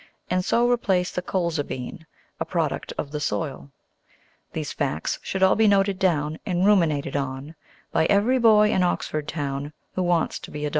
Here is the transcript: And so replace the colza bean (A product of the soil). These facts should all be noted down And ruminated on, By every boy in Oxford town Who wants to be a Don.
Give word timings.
And 0.31 0.43
so 0.43 0.67
replace 0.67 1.11
the 1.11 1.21
colza 1.21 1.63
bean 1.63 2.07
(A 2.39 2.43
product 2.45 2.91
of 2.97 3.11
the 3.11 3.19
soil). 3.19 3.69
These 4.51 4.73
facts 4.73 5.19
should 5.21 5.43
all 5.43 5.55
be 5.55 5.67
noted 5.67 5.99
down 5.99 6.39
And 6.43 6.65
ruminated 6.65 7.15
on, 7.15 7.53
By 7.91 8.05
every 8.07 8.39
boy 8.39 8.71
in 8.71 8.81
Oxford 8.81 9.27
town 9.27 9.73
Who 9.93 10.01
wants 10.01 10.39
to 10.39 10.49
be 10.49 10.65
a 10.65 10.69
Don. 10.69 10.69